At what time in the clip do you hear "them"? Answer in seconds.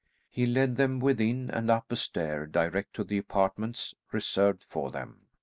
0.77-0.99, 4.89-5.27